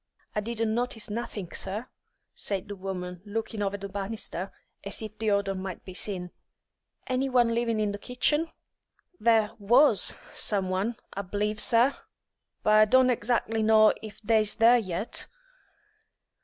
"I 0.33 0.39
didn't 0.41 0.73
notice 0.73 1.11
nothink, 1.11 1.53
sir," 1.53 1.85
said 2.33 2.67
the 2.67 2.75
woman, 2.75 3.21
looking 3.23 3.61
over 3.61 3.77
the 3.77 3.87
banisters 3.87 4.49
as 4.83 4.99
if 5.03 5.15
the 5.19 5.29
odour 5.29 5.53
might 5.53 5.85
be 5.85 5.93
seen. 5.93 6.31
"Any 7.05 7.29
one 7.29 7.53
living 7.53 7.79
in 7.79 7.91
the 7.91 7.99
kitchen?" 7.99 8.49
"There 9.19 9.51
was 9.59 10.15
some 10.33 10.71
one, 10.71 10.95
I 11.13 11.21
b'lieve, 11.21 11.59
sir, 11.59 11.95
but 12.63 12.73
I 12.73 12.85
don't 12.85 13.09
exac'ly 13.11 13.63
know 13.63 13.93
if 14.01 14.19
they's 14.23 14.55
there 14.55 14.79
yet." 14.79 15.27